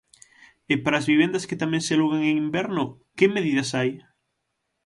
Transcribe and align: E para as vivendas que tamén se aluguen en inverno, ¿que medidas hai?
E 0.73 0.75
para 0.83 0.97
as 1.01 1.07
vivendas 1.11 1.47
que 1.49 1.59
tamén 1.61 1.81
se 1.85 1.93
aluguen 1.93 2.23
en 2.29 2.35
inverno, 2.45 2.83
¿que 3.17 3.33
medidas 3.35 3.69
hai? 3.77 3.91